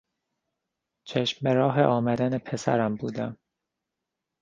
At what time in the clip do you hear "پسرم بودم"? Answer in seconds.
2.37-3.37